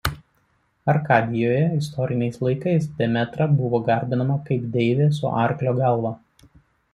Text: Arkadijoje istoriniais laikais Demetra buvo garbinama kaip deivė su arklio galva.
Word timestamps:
Arkadijoje 0.93 1.59
istoriniais 1.79 2.39
laikais 2.47 2.87
Demetra 3.01 3.47
buvo 3.61 3.81
garbinama 3.91 4.39
kaip 4.49 4.67
deivė 4.79 5.11
su 5.19 5.31
arklio 5.45 5.77
galva. 5.83 6.15